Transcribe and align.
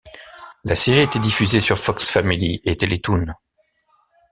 La 0.63 0.73
sérié 0.73 1.03
était 1.03 1.19
diffusée 1.19 1.59
sur 1.59 1.77
Fox 1.77 2.09
Family 2.09 2.59
et 2.65 2.75
Télétoon. 2.75 3.35